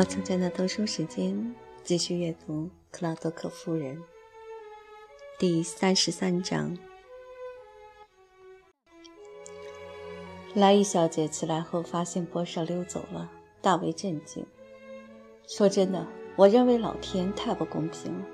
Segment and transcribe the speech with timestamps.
[0.00, 1.54] 猫姐姐的读书时间，
[1.84, 3.98] 继续阅读《克劳德克夫人》
[5.38, 6.74] 第三十三章。
[10.54, 13.30] 莱伊小姐起来后，发现波莎溜走了，
[13.60, 14.42] 大为震惊。
[15.46, 18.24] 说真的，我认为老天太不公平了。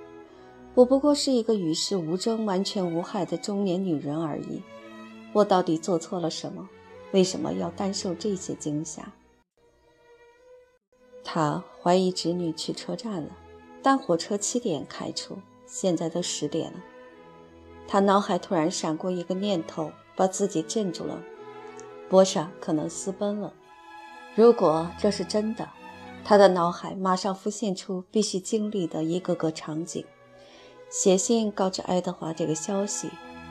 [0.74, 4.62] 我不过是一个与世无争、完全无害的中年女人而已。
[5.32, 6.68] 我到底做错了什么？
[7.10, 9.12] 为什么要担受这些惊吓？
[11.28, 13.36] 他怀疑侄女去车站了，
[13.82, 15.36] 但火车七点开出，
[15.66, 16.78] 现在都十点了。
[17.88, 21.20] 他脑海突然闪过一个念头，把自己镇住了：
[22.08, 23.52] 波莎可能私奔了。
[24.36, 25.68] 如果这是真的，
[26.24, 30.04] 他的脑海马上浮现出必须经历的一个个场景。
[30.88, 33.10] 写信告知爱德华这个消息，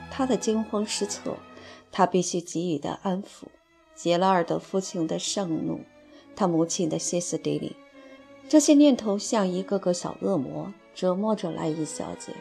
[0.10, 1.38] 他的惊慌失措，
[1.92, 3.48] 他必须给予的安抚，
[3.94, 5.82] 杰拉尔德父亲的盛怒，
[6.36, 7.76] 他母亲的歇斯底里，
[8.48, 12.34] 这些念头像一个个小恶魔，折磨着莱伊小姐。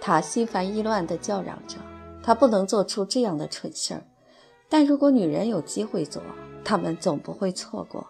[0.00, 1.76] 她心烦意乱地叫嚷着
[2.22, 4.02] ：“她不能做出这样的蠢事儿，
[4.68, 6.22] 但如果女人有机会做，
[6.64, 8.06] 她们总不会错过。”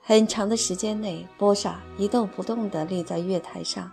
[0.00, 3.90] 很长的时间内，波莎一动不动地立在月台上。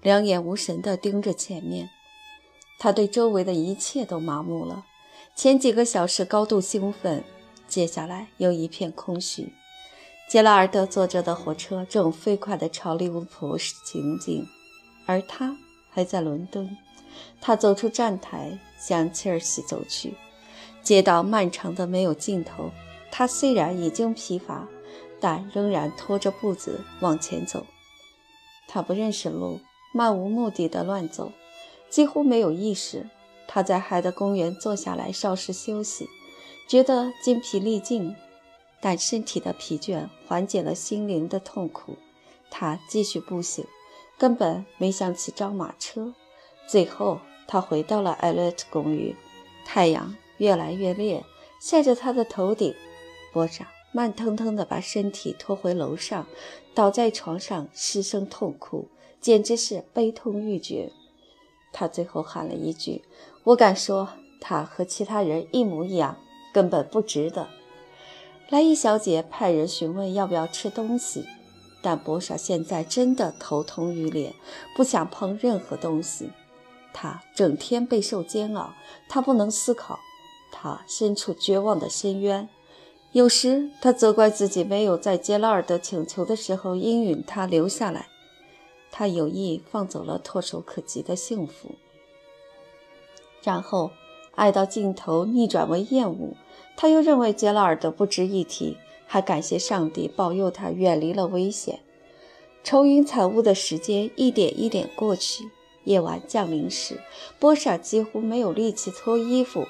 [0.00, 1.88] 两眼无神地盯着前面，
[2.80, 4.84] 他对周围的一切都麻木了。
[5.36, 7.22] 前几个小时高度兴奋，
[7.72, 9.50] 接下来又一片空虚。
[10.28, 14.46] 杰拉尔德坐着的火车正飞快地朝利物浦行进，
[15.06, 15.56] 而他
[15.88, 16.76] 还在伦敦。
[17.40, 20.12] 他走出站台，向切尔西走去。
[20.82, 22.70] 街道漫长的没有尽头。
[23.10, 24.68] 他虽然已经疲乏，
[25.18, 27.64] 但仍然拖着步子往前走。
[28.68, 29.58] 他不认识路。
[29.94, 31.32] 漫无目的的乱走，
[31.88, 33.08] 几乎没有意识。
[33.48, 36.06] 他在海德公园坐下来稍事休息，
[36.72, 38.16] 觉得筋疲力尽，
[38.80, 41.98] 但身体的疲倦缓解了心灵的痛苦。
[42.50, 43.66] 他继续步行，
[44.16, 46.14] 根本没想起招马车。
[46.66, 49.14] 最后，他回到了艾略特公寓。
[49.66, 51.22] 太阳越来越烈，
[51.60, 52.74] 晒着他的头顶。
[53.34, 56.26] 波莎慢腾腾地把身体拖回楼上，
[56.72, 58.88] 倒在床上失声痛哭。
[59.20, 60.90] 简直是悲痛欲绝。
[61.70, 63.02] 他最后喊了一句
[63.44, 64.08] ：“我敢说，
[64.40, 66.16] 他和其他人一模一样，
[66.52, 67.48] 根本不值得。”
[68.50, 71.26] 莱伊小姐派人询问要不要吃东西，
[71.82, 74.34] 但博莎现在真的头痛欲裂，
[74.76, 76.30] 不想碰任何东西。
[76.92, 78.74] 她整天备受煎熬，
[79.08, 79.98] 她不能思考，
[80.52, 82.48] 她身处绝望的深渊。
[83.12, 88.08] 有时，她责怪自己没有在杰拉尔德请求的时候应允他留下来。
[88.90, 91.70] 他有意放走了唾手可及的幸福，
[93.42, 93.90] 然后
[94.34, 96.34] 爱到尽头逆转为厌恶。
[96.76, 98.76] 他又认为杰拉尔德不值一提，
[99.06, 101.80] 还感谢上帝保佑他远离了危险。
[102.64, 105.50] 愁云惨雾的时间一点一点过去，
[105.84, 107.00] 夜晚降临时，
[107.38, 109.66] 波莎几乎没有力气脱衣服，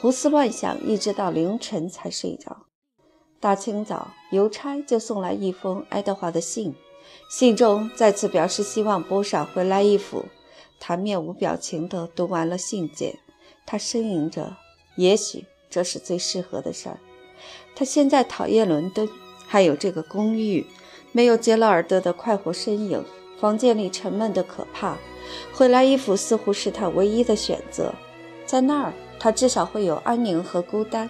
[0.00, 2.66] 胡思乱想，一直到凌晨才睡着。
[3.40, 6.74] 大清早，邮差就送来一封爱德华的信。
[7.30, 10.26] 信中再次表示希望波莎回来一府。
[10.78, 13.18] 他面无表情地读完了信件，
[13.66, 14.56] 他呻吟着
[14.96, 16.98] ：“也许这是最适合的事儿。”
[17.74, 19.08] 他现在讨厌伦敦，
[19.46, 20.66] 还有这个公寓，
[21.10, 23.04] 没有杰拉尔德的快活身影，
[23.40, 24.98] 房间里沉闷的可怕。
[25.54, 27.94] 回来伊府似乎是他唯一的选择，
[28.44, 31.08] 在那儿他至少会有安宁和孤单。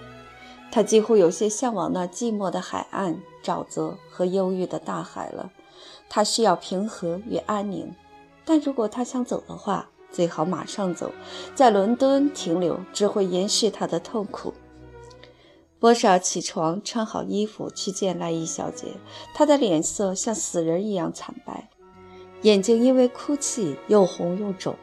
[0.70, 5.50] 他几乎有些向往那寂寞的海岸、沼泽和忧郁的大海了。
[6.08, 7.92] 他需要平和与安宁，
[8.44, 11.10] 但如果他想走的话，最好马上走。
[11.54, 14.52] 在伦敦停留只会延续他的痛苦。
[15.80, 18.88] 波莎起床，穿好衣服去见赖伊小姐。
[19.34, 21.68] 她的脸色像死人一样惨白，
[22.42, 24.76] 眼睛因为哭泣又红又肿。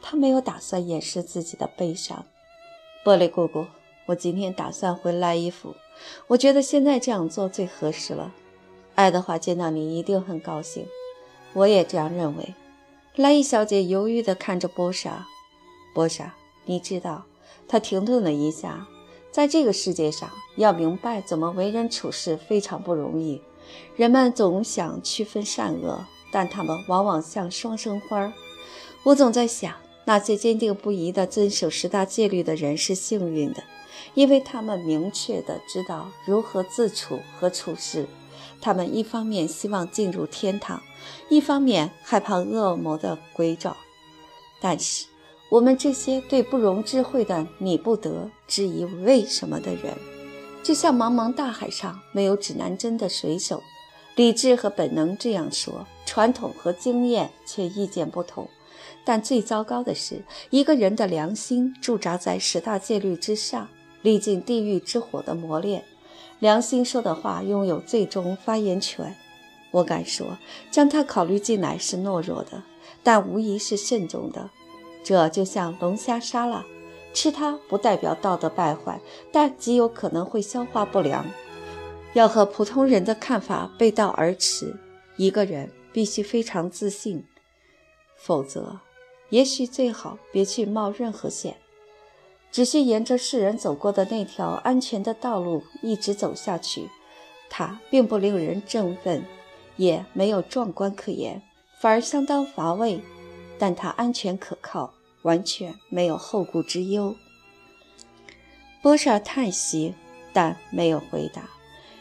[0.00, 2.24] 她没有打算掩饰自己的悲伤。
[3.04, 3.66] 波莉姑姑，
[4.06, 5.76] 我今天打算回赖伊府，
[6.26, 8.32] 我觉得现在这样做最合适了。
[8.96, 10.84] 爱德华见到你一定很高兴，
[11.52, 12.54] 我也这样认为。
[13.16, 15.26] 莱伊小姐犹豫地看着波莎。
[15.94, 17.26] 波莎，你知道，
[17.68, 18.86] 她停顿了一下，
[19.30, 23.42] 在这个世界上，要明白怎么为人处事非常不容易。
[23.96, 28.32] 人们总想区分善恶，但他们往往像双生花。
[29.02, 29.74] 我总在想，
[30.06, 33.62] 那些坚定不移地遵守十大戒律的人是幸运的，
[34.14, 38.06] 因为他们明确地知道如何自处和处事。
[38.62, 40.80] 他们一方面希望进入天堂，
[41.28, 43.76] 一方面害怕恶魔的鬼爪。
[44.60, 45.06] 但是，
[45.50, 49.92] 我们这些对不容智慧的你不得质疑为什么的人，
[50.62, 53.60] 就像茫茫大海上没有指南针的水手。
[54.14, 58.48] 理智和本能这样说，传统和经验却意见不同。
[59.04, 63.66] 但最糟糕的是，一个人的良心驻扎在十大戒律之上，
[64.02, 65.82] 历经地狱之火的磨练，
[66.42, 69.14] 良心说的话拥有最终发言权。
[69.70, 70.36] 我敢说，
[70.72, 72.64] 将它考虑进来是懦弱的，
[73.00, 74.50] 但无疑是慎重的。
[75.04, 76.64] 这就像龙虾沙拉，
[77.14, 79.00] 吃它不代表道德败坏，
[79.30, 81.24] 但极有可能会消化不良。
[82.14, 84.76] 要和普通人的看法背道而驰，
[85.16, 87.24] 一个人必须非常自信，
[88.16, 88.80] 否则，
[89.28, 91.58] 也许最好别去冒任何险，
[92.52, 96.88] 只需沿着世人走过的那条安全的道路一直走下去。
[97.48, 99.24] 它并不令人振奋，
[99.76, 101.42] 也没有壮观可言，
[101.80, 103.02] 反而相当乏味。
[103.58, 107.14] 但它安全可靠，完全没有后顾之忧。
[108.82, 109.94] 波莎叹息，
[110.32, 111.48] 但没有回答。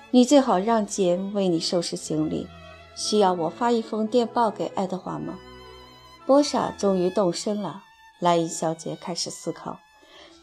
[0.10, 2.48] 你最好让简为你收拾行李。
[2.96, 5.40] 需要我发一封电报给爱德华吗？
[6.26, 7.84] 波莎终于动身了。
[8.20, 9.80] 莱伊小姐开始思考，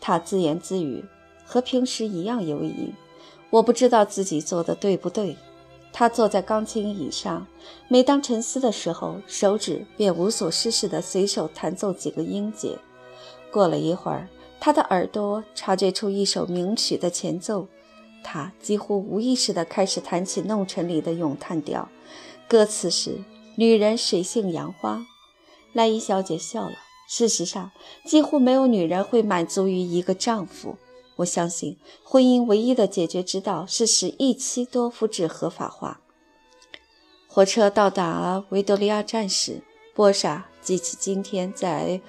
[0.01, 1.05] 她自言自语，
[1.45, 2.93] 和平时一样犹疑。
[3.51, 5.37] 我不知道自己做的对不对。
[5.93, 7.47] 她坐在钢琴椅上，
[7.89, 12.79] 每当沉思的时候，手指便无所事事地随手弹奏几个音节。
[13.51, 14.29] 过了一会儿，
[14.61, 17.67] 她的耳朵察觉出一首名曲的前奏。
[18.23, 21.89] 他几乎无意识地开始弹起《弄臣》里的咏叹调，
[22.47, 23.17] 歌词是
[23.57, 25.07] “女人水性杨花”。
[25.73, 26.75] 莱伊小姐笑了。
[27.09, 27.73] 事实上，
[28.05, 30.77] 几乎没有女人会满足于一个丈夫。
[31.17, 36.03] 我相信，婚姻唯一的解决之道是使一妻多夫制合法化。
[37.27, 39.63] 火车到达维多利亚站时，
[39.95, 42.03] 波莎记起今天在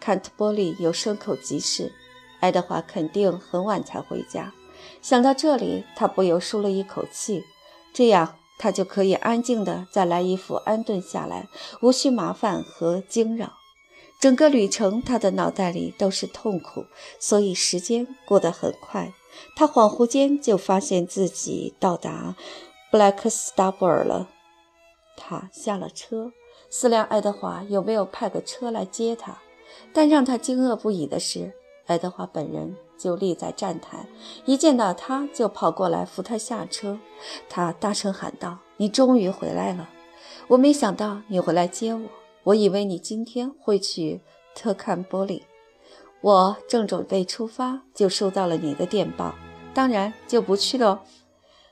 [0.00, 1.92] 坎特波利有牲口集市，
[2.40, 4.54] 爱德华肯定很晚才回家。
[5.02, 7.44] 想到这里，他不由舒了一口气。
[7.92, 11.46] 这样，他就可以安静地在莱伊府安顿下来，
[11.82, 13.52] 无需麻烦和惊扰。
[14.18, 16.84] 整个旅程，他的脑袋里都是痛苦，
[17.18, 19.12] 所以时间过得很快。
[19.54, 22.34] 他恍惚间就发现自己到达
[22.90, 24.28] 布莱克斯达布尔了。
[25.16, 26.32] 他下了车，
[26.70, 29.38] 思量爱德华有没有派个车来接他。
[29.92, 31.52] 但让他惊愕不已的是，
[31.86, 32.76] 爱德华本人。
[32.98, 34.06] 就立在站台，
[34.46, 36.98] 一见到他就跑过来扶他下车。
[37.46, 39.90] 他大声喊道：“你终于回来了！
[40.48, 42.08] 我没想到你会来接我。
[42.46, 44.20] 我以为你今天会去
[44.54, 45.44] 特坎波里。
[46.20, 49.34] 我正准备出发，就收到了你的电报。
[49.74, 51.02] 当然就不去了。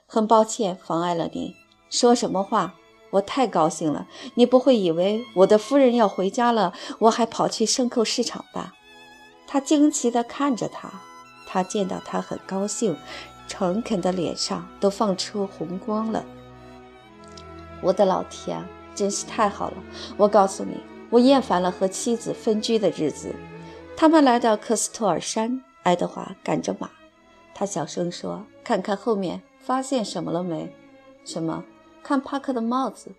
[0.07, 1.55] 很抱歉妨碍了你。
[1.89, 2.75] 说什么话？
[3.11, 4.09] 我太高兴了。
[4.35, 8.75] 你不会以为我的夫人要回家了，我还跑去牲口市场吧？”
[9.47, 10.91] 他惊奇地看着他。
[11.47, 12.97] 他见到他很高兴，
[13.47, 16.25] 诚恳的脸上都放出红光了。
[17.81, 19.77] 我的老天，真是太好了！
[20.17, 20.77] 我告诉你，
[21.11, 23.35] 我厌烦了和妻子分居的日子。
[23.97, 26.91] 他们来到克斯托尔山，爱德华赶着马。
[27.55, 30.75] 他小声说：“看看后面，发现什么了没？
[31.25, 31.65] 什么？
[32.03, 33.13] 看帕克的帽子。”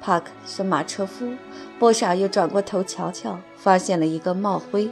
[0.00, 1.34] 帕克是马车夫。
[1.78, 4.90] 波莎又转过头瞧瞧，发现了一个帽徽。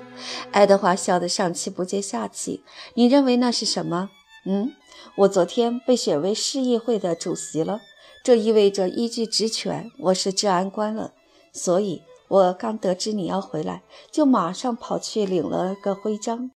[0.53, 2.63] 爱德华笑得上气不接下气。
[2.95, 4.11] 你认为那是什么？
[4.45, 4.73] 嗯，
[5.17, 7.81] 我昨天被选为市议会的主席了，
[8.27, 11.13] 这意味着依据职权，我是治安官了。
[11.53, 16.51] 所以，我刚得知你要回来，就马上跑去领了个徽章。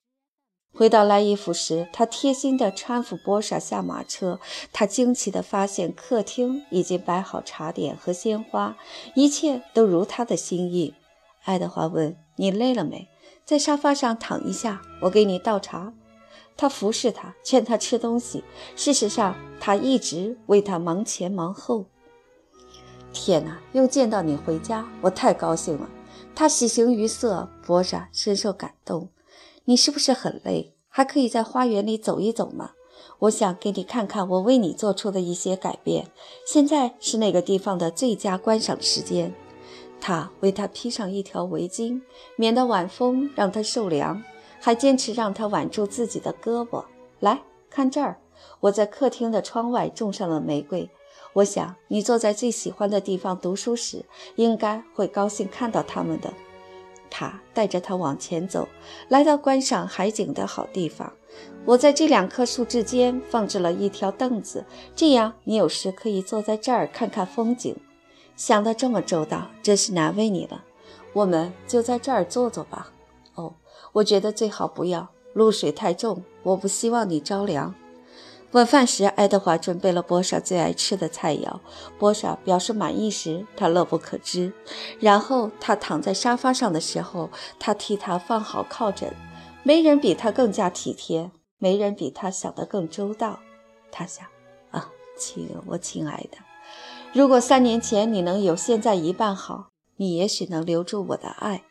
[0.73, 4.41] 回到莱伊府时，他贴心地搀扶波莎下马车。
[4.73, 8.75] 他惊奇地发现，客厅已经摆好茶点和鲜花，
[9.15, 10.95] 一切都如他的心意。
[11.45, 13.07] 爱德华问：“你累了没？
[13.45, 15.93] 在沙发上躺一下，我给你倒茶。”
[16.59, 18.43] 他服侍他，劝他吃东西。
[18.75, 21.87] 事实上，他一直为他忙前忙后。
[23.13, 25.89] 天哪，又见到你回家，我太高兴了。
[26.35, 29.09] 他喜形于色，波莎深受感动。
[29.67, 30.75] 你是不是很累？
[30.89, 32.73] 还可以在花园里走一走吗？
[33.21, 36.11] 我想给你看看我为你做出的一些改变。
[36.45, 39.33] 现在是那个地方的最佳观赏时间。
[40.01, 42.01] 他为他披上一条围巾，
[42.37, 44.23] 免得晚风让他受凉，
[44.61, 46.85] 还坚持让他挽住自己的胳膊。
[47.21, 48.19] 来看这儿，
[48.61, 50.89] 我在客厅的窗外种上了玫瑰。
[51.35, 54.05] 我想你坐在最喜欢的地方读书时，
[54.37, 56.33] 应该会高兴看到它们的。
[57.11, 58.69] 他带着他往前走，
[59.09, 61.11] 来到观赏海景的好地方。
[61.65, 67.75] 我在这两棵树之间放置了一条凳子，这样你有时可以坐在这儿看看风景。
[68.37, 70.65] 想得这么周到，真是难为你了。
[71.13, 72.93] 我们就在这儿坐坐吧。
[73.99, 77.75] 我觉得最好不要，露水太重，我不希望你着凉。
[78.53, 81.59] 晚饭时，爱德华准备了波莎最爱吃的菜肴。
[81.99, 84.53] 波莎表示满意时，他乐不可支。
[85.01, 87.29] 然后他躺在沙发上的时候，
[87.59, 89.13] 他替他放好靠枕。
[89.65, 93.41] 没人比他更加体贴，没人比他想得更周到。
[93.91, 94.25] 他想：
[94.71, 94.89] 啊，
[95.19, 96.39] 亲，我亲爱的，
[97.13, 101.65] 如果三年前你能有现在一半好，你也许能留住我的爱。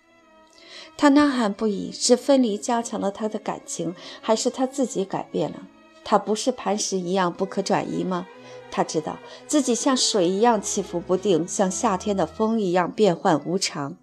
[0.98, 5.68] 他呐喊不已，是分离加强了他的感情，还是他自己改变了？
[6.04, 8.26] 他不是磐石一样不可转移吗？
[8.72, 13.96] 他知道自己像水一样起伏不定，像夏天的风一样变幻无常。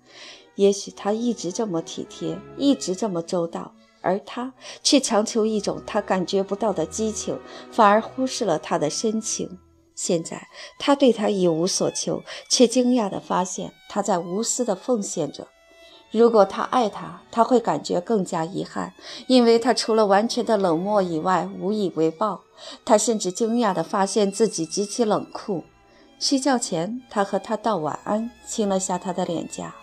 [0.54, 7.38] 也许他一直这么体贴，一直这么周到，而他却强求一种他感觉不到的激情，
[7.72, 9.58] 反而忽视了他的深情。
[9.96, 10.48] 现在
[10.78, 15.48] 他对他一无所求，却惊讶地发现他在无私地奉献着。
[16.18, 18.94] 如果他爱她，他会感觉更加遗憾，
[19.26, 22.42] 因为他除了完全的冷漠以外无以为报。
[22.85, 25.64] 他甚至惊讶地发现自己极其冷酷。
[26.21, 29.75] 睡觉前，他和她道晚安，亲了下她的脸颊。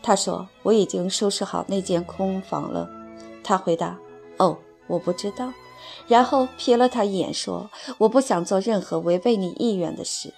[0.00, 2.88] 他说：“我已经收拾好那间空房了。”
[3.42, 3.98] 他回答
[4.38, 4.56] ：“哦，
[4.86, 5.52] 我不知道。”
[6.06, 7.68] 然后瞥了他一眼，说
[7.98, 10.32] ：“我不想做任何违背你意愿的事。”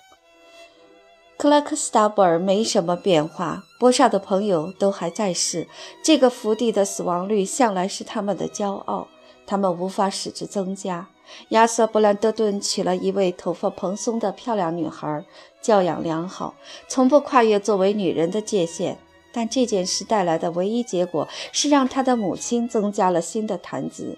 [1.42, 5.66] 克拉克斯塔布尔没什么变化，波莎的朋友都还在世。
[6.00, 9.08] 这个福地的死亡率向来是他们的骄傲，
[9.44, 11.08] 他们无法使之增加。
[11.49, 15.25] 亚瑟·布兰德顿娶了一位头发蓬松的漂亮女孩，
[15.61, 16.54] 教养良好，
[16.87, 18.96] 从不跨越作为女人的界限。
[19.32, 24.16] 但这件事带来的唯一结果是让他的母亲增加了新的谈资。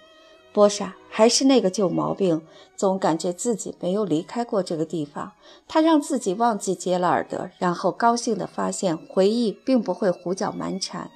[0.54, 2.40] 波莎还是那个旧毛病，
[2.76, 5.32] 总感觉自己没有离开过这个地方。
[5.66, 11.10] 他让自己忘记杰拉尔德，然后高兴地发现回忆并不会胡搅蛮缠。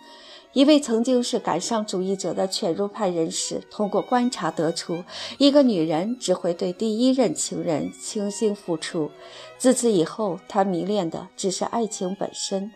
[0.55, 5.05] 一位曾经是感伤主义者的犬儒派人士通过观察得出，
[5.37, 9.13] 一个女人只会对第一任情人倾心付出。
[9.57, 12.73] 自此以后，她迷恋的只是爱情本身。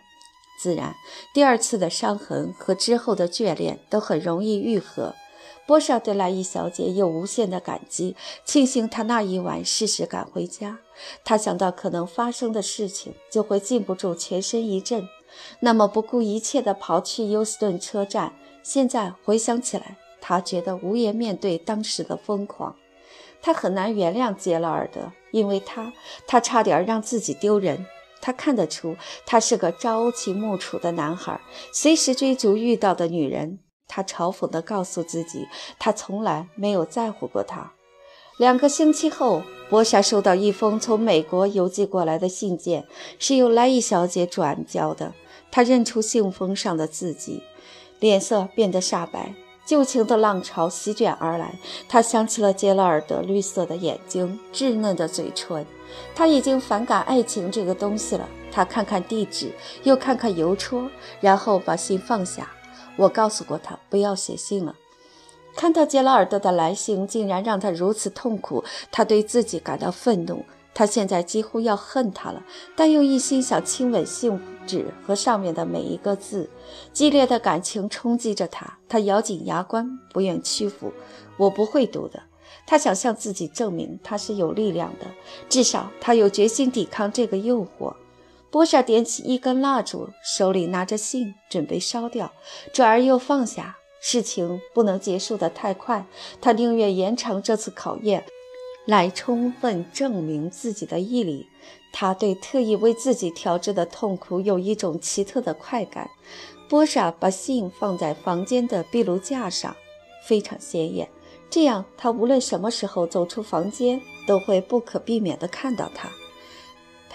[0.61, 0.95] 自然，
[1.33, 5.13] 第二次的伤痕和之后的眷恋都很容易愈合。
[5.65, 10.79] 波莎对莱伊小姐有无限的感激，庆幸她那一晚适时赶回家。
[11.23, 15.07] 他想到可能发生的事情，就会禁不住全身一震。
[15.61, 18.33] 那么不顾一切地跑去休斯顿车站。
[18.61, 22.75] 现在回想起来，他觉得无颜面对当时的疯狂。
[23.41, 25.91] 他很难原谅杰拉尔德，因为他，
[26.27, 27.85] 他差点让自己丢人。
[28.21, 31.41] 他看得出，他是个朝秦暮楚的男孩，
[31.73, 33.59] 随时追逐遇到的女人。
[33.87, 35.47] 他嘲讽地告诉自己，
[35.77, 37.73] 他从来没有在乎过她。
[38.37, 42.87] 两个星期后，博莎收到一封从美国邮寄过来的信件，
[43.19, 45.13] 是由莱伊小姐转交的。
[45.51, 47.43] 她认出信封上的字迹，
[47.99, 49.35] 脸色变得煞白。
[49.65, 51.53] 旧情的浪潮席卷而来，
[51.87, 55.65] 她想起了杰拉尔德绿色的眼睛、稚嫩的嘴唇。
[56.15, 58.27] 她已经反感爱情这个东西了。
[58.51, 60.89] 她看看地址，又看看邮戳，
[61.21, 62.51] 然后把信放下。
[62.95, 64.75] 我告诉过他不要写信了。
[65.55, 70.43] 看到杰拉尔德的来信，竟然让他如此痛苦，他对自己感到愤怒。
[70.75, 72.43] 他现在几乎要恨他了，
[72.75, 76.49] 但又一心想亲吻信纸和上面的每一个字。
[76.91, 80.91] 激烈的感情冲击着他，他咬紧牙关，不愿屈服。
[81.37, 82.23] 我不会读的。
[82.65, 85.05] 他想向自己证明他是有力量的，
[85.47, 87.93] 至少他有决心抵抗这个诱惑。
[88.53, 92.31] 波莎点起一根蜡烛，手里拿着信，准备烧掉，
[92.71, 93.77] 转而又放下。
[93.99, 96.05] 事情不能结束得太快，
[96.39, 98.23] 他宁愿延长这次考验，
[98.85, 101.47] 来充分证明自己的毅力。
[101.91, 106.07] 他对特意为自己调制的痛苦有一种奇特的快感。
[106.69, 109.75] 波莎把信放在房间的壁炉架上，
[110.27, 111.09] 非常显眼，
[111.49, 116.07] 这样他无论什么时候走出房间，都会不可避免地看到它。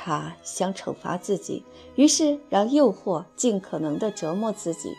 [0.08, 1.62] 他想惩罚自己，
[1.94, 4.96] 于是让诱惑尽可能地折磨自己。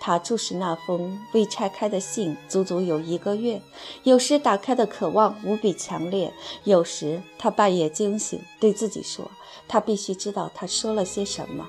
[0.00, 3.60] 他注视那封未拆开的信，足足有一个月。
[4.04, 9.28] 有时打开的渴望无比强烈，有时他半夜惊醒，对自己说
[9.66, 11.66] ：“他必须知道他说了些什么。”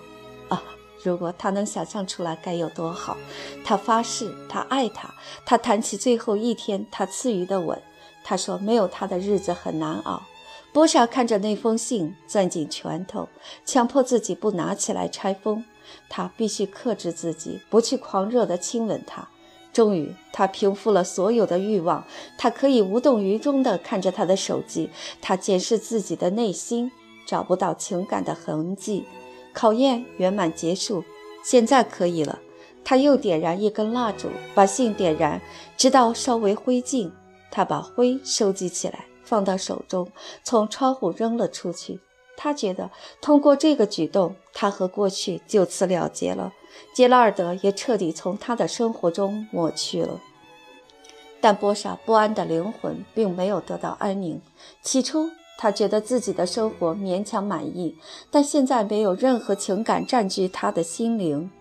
[0.50, 0.62] 啊，
[1.02, 3.18] 如果他能想象出来，该有多好！
[3.66, 5.12] 他发誓，他爱他。
[5.44, 7.82] 他谈起最后一天他赐予的吻，
[8.24, 10.22] 他说：“没有他的日子很难熬。”
[10.74, 13.30] 波莎看着那封信，攥紧拳头，
[13.64, 15.64] 强迫自己不拿起来拆封。
[16.10, 19.28] 他必须克制自己，不去狂热地亲吻她。
[19.72, 22.04] 终于，他平复了所有的欲望。
[22.40, 24.90] 他可以无动于衷地看着他的手机。
[25.22, 26.92] 他检视自己的内心，
[27.28, 29.06] 找不到情感的痕迹。
[29.54, 31.04] 考验圆满结束，
[31.44, 32.40] 现在可以了。
[32.84, 35.40] 他又点燃一根蜡烛，把信点燃，
[35.78, 37.12] 直到稍微灰烬。
[37.52, 39.06] 他把灰收集起来。
[39.24, 40.12] 放到手中，
[40.44, 42.00] 从窗户扔了出去。
[42.36, 42.90] 他觉得
[43.22, 46.52] 通过这个举动，他和过去就此了结了，
[46.94, 50.20] 杰拉尔德也彻底从他的生活中抹去了。
[51.40, 54.42] 但波莎不安的灵魂并没有得到安宁。
[54.82, 57.96] 起初，他觉得自己的生活勉强满意，
[58.32, 61.52] 但现在没有任何情感占据他的心灵。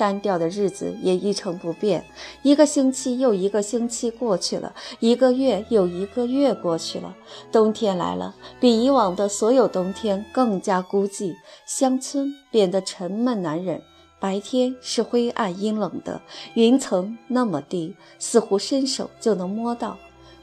[0.00, 2.02] 单调的日子也一成不变，
[2.40, 7.14] 一个星期又一个星期过去了，一个月又一个月过去了。
[7.52, 11.34] 冬天来了，比以往的所有冬天更加孤寂，
[11.66, 13.82] 乡村变得沉闷难忍。
[14.18, 16.22] 白天是灰暗阴冷的，
[16.54, 19.98] 云层那么低，似乎伸手就能摸到。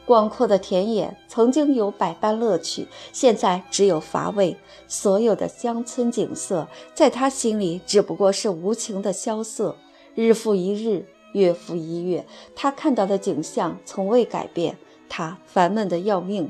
[0.08, 4.56] 广阔的田野曾经有百般乐趣，现在只有乏味。
[4.88, 9.76] 所有的乡村景色，在他心里只不过是无情的萧瑟。
[10.16, 14.78] 日复一日，月复一月，他看到的景象从未改变，
[15.10, 16.50] 他烦闷得要命。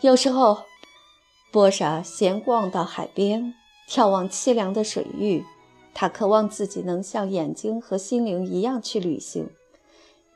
[0.00, 0.58] 有时候，
[1.52, 3.54] 波莎闲逛到海边，
[3.88, 5.44] 眺望凄凉的水域，
[5.94, 9.48] 他渴望自己能像眼睛和心灵一样去旅行。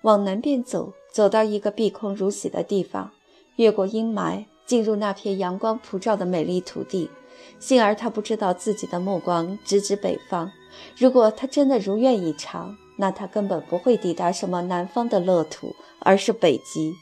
[0.02, 3.10] 往南边走，走到一个碧空如洗的地方，
[3.56, 7.10] 越过阴霾，进入那片阳光普照的美丽土地。
[7.58, 10.50] 幸而他不知道自己的目光直指北方。
[10.96, 16.94] 如果他真的如愿以偿，那他根本不会抵达什么南方的乐土，而是北极。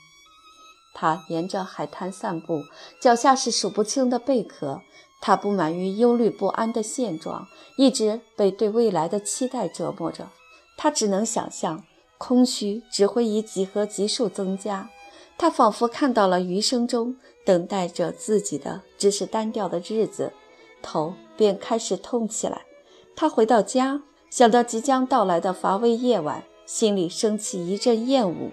[0.94, 2.62] 他沿着海滩散步，
[3.00, 4.80] 脚下是数不清的贝壳。
[5.20, 10.30] 他不满于忧虑不安的现状，一直被对未来的期待折磨着。
[10.76, 11.84] 他只能想象。
[12.18, 14.90] 空虚只会以几何级数增加，
[15.38, 20.32] 他仿佛看到了余生中等待着自己的只是单调的日子，
[20.82, 22.62] 头便开始痛起来。
[23.16, 28.50] 他回到家，想到即将到来的乏味夜晚，心里升起一阵厌恶。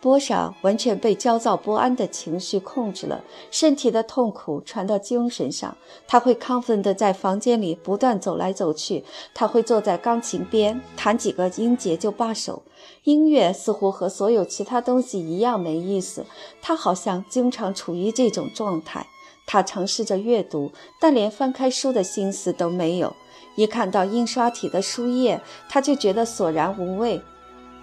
[0.00, 5.76] 波莎完全被焦躁不安的情绪控制了，身体的痛苦传到精神上。
[6.06, 12.62] 他会亢奋地在房间里不断走来走去，他会坐在钢琴边弹几个音节就罢手。
[13.02, 16.24] 音乐似乎和所有其他东西一样没意思。
[16.62, 19.06] 他好像经常处于这种状态。
[19.46, 23.16] 他尝试着阅读，但连翻开书的心思都没有。
[23.56, 27.20] 一看到印刷体的书页，他就觉得索然无味。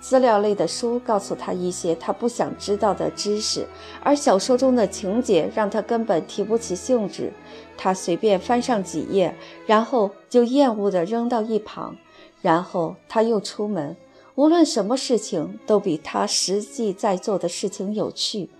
[0.07, 3.65] 资料类的书告诉他一些他不想知道的知识，
[4.03, 7.33] 而小说中的情节让他根本提不起兴致。
[7.75, 11.95] 他随便翻上几页，然后就厌恶地扔到一旁。
[12.43, 13.97] 然后他又出门。
[14.35, 18.51] 无论什么事情都比他实际在做的事情有趣。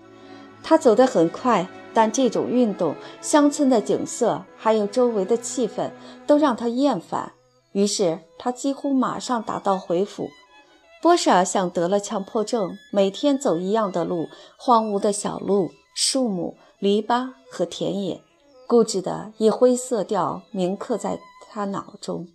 [0.64, 5.92] 他走得很快，但这种运动、乡村的景色还有周围的气氛
[6.26, 7.34] 都让他厌烦。
[7.70, 10.28] 于是他几乎马上打道回府。
[11.06, 18.20] 波莎像得了强迫症，每天走一样的路，荒芜的小路、树木、篱笆和田野，
[18.66, 22.26] 固执地以灰色调铭刻在他脑中。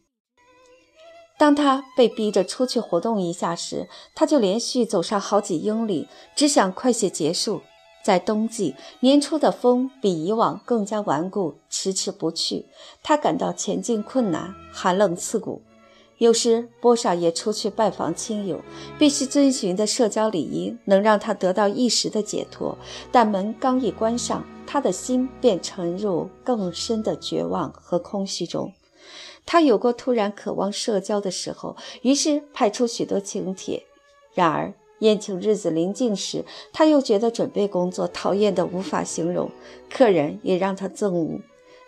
[1.37, 7.63] 当他被逼着出去活动一下时，他就连续走上好几英里，只想快些结束。
[8.01, 12.67] 在冬季，年初的风比以往更加顽固，迟迟不去，
[13.03, 15.61] 他感到前进困难，寒冷刺骨。
[16.21, 18.61] 有时，波莎也出去拜访亲友，
[18.99, 22.77] 必须遵循的社交礼仪能让他得到一时的解脱。
[23.11, 28.71] 但门刚一关上，他的心便沉入更深的绝望和空虚中。
[29.47, 33.81] 他有过突然渴望社交的时候，于是派出许多请帖。
[34.35, 39.49] 然而，宴请日子临近时，他又觉得准备工作讨厌得无法形容，
[39.89, 41.39] 客人也让他憎恶。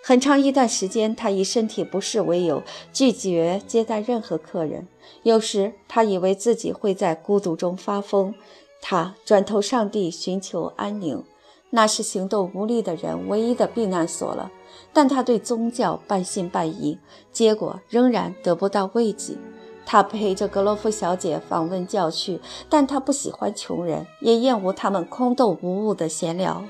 [0.06, 2.62] 很长一段时间，他以身体不适为由
[2.92, 4.86] 拒绝接待任何客人。
[5.24, 8.36] 有时，他以为自己会在孤独中发疯。
[8.82, 11.24] 他转投上帝，寻求安宁，
[11.70, 14.52] 那是行动无力的人唯一的避难所了。
[14.92, 17.00] 但他对宗教半信半疑，
[17.32, 19.38] 结果仍然得不到慰藉。
[19.86, 26.62] 他陪着格罗夫小姐访问教区，但他不喜欢穷人，也厌恶他们空洞无物的闲聊。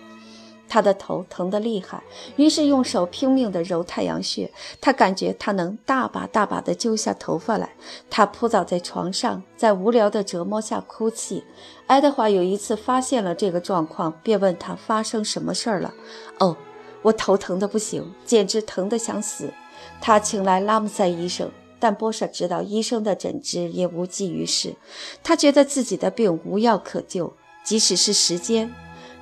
[0.73, 2.01] 他的头疼得厉害，
[2.35, 4.51] 于是用手拼命地揉太阳穴。
[4.81, 7.69] 他感觉他能大把大把地揪下头发来。
[8.09, 11.43] 他扑倒在床上，在无聊的折磨下哭泣。
[11.85, 15.93] 爱德华有一次发现了这个状况，便问他发生什么事儿了。
[16.39, 16.57] 哦，
[17.03, 19.53] 我头疼得不行，简直疼得想死。
[20.01, 24.75] 他请来拉姆塞医生，但波舍知道医生的诊治也无济于事。
[25.21, 27.31] 他觉得自己的病无药可救，
[27.63, 28.73] 即使是时间，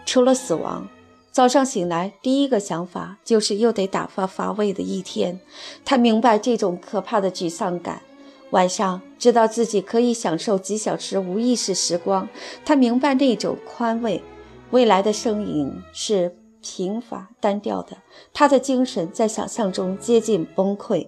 [0.06, 0.88] 除了死亡。
[1.32, 5.39] 早上醒来，第一个想法就是又得打发乏味的一天。
[5.86, 8.02] 他明白这种可怕的沮丧感。
[8.50, 12.28] 晚上知道自己可以享受几小时无意识时光，
[12.65, 14.22] 他明白那种宽慰。
[14.72, 17.96] 未来的声音是贫乏单调的，
[18.34, 21.08] 他的精神在想象中接近崩溃。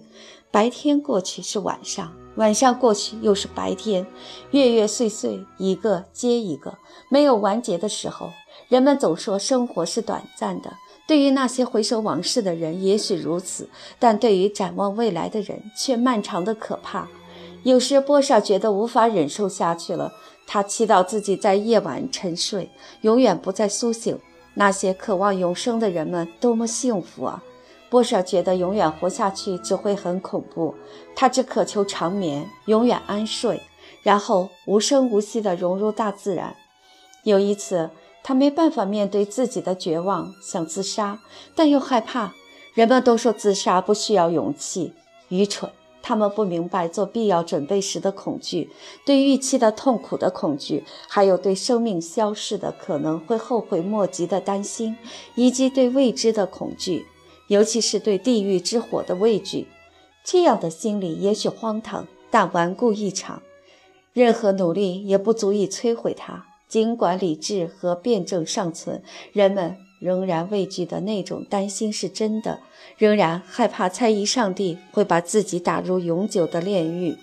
[0.50, 4.06] 白天过去是晚上，晚上过去又是白天，
[4.52, 6.78] 月月岁岁一个接一个，
[7.10, 8.30] 没有完结的时候。
[8.68, 10.72] 人们总说生活是短暂的，
[11.06, 13.66] 对于那些回首往事的人，也许如此；
[13.98, 17.08] 但对于展望未来的人，却漫长的可怕。
[17.62, 20.12] 有时波莎觉得无法忍受下去了。
[20.46, 24.18] 他祈祷自己在夜晚沉睡，永远不再苏醒。
[24.54, 27.42] 那些渴望永生的人们多么幸福啊！
[27.90, 30.74] 波莎觉得永远活下去只会很恐怖。
[31.16, 33.60] 他只渴求长眠，永远安睡，
[34.02, 36.54] 然后无声无息地融入大自然。
[37.22, 37.88] 有一次，
[38.24, 41.20] 他没办法面对自己的绝望，想自杀，
[41.54, 42.34] 但又害怕。
[42.72, 44.94] 人们都说自杀不需要勇气，
[45.28, 45.70] 愚蠢。
[46.02, 48.70] 他们不明白做必要准备时的恐惧，
[49.06, 54.96] 对预期的痛苦的恐惧，还有对生命消逝的可能会后悔莫及的担心，
[55.34, 57.06] 以及对未知的恐惧，
[57.48, 59.66] 尤其是对地狱之火的畏惧。
[60.24, 63.42] 这样的心理也许荒唐，但顽固异常，
[64.12, 66.46] 任何努力也不足以摧毁它。
[66.74, 69.00] 尽管理智和辩证尚存，
[69.32, 69.76] 人们。
[70.00, 72.58] 仍然畏惧的那种担心是真的，
[72.98, 77.16] 仍然害怕猜疑上帝会把自己打入永久的炼狱。